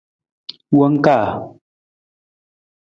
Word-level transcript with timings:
Wangkaa. 0.77 1.27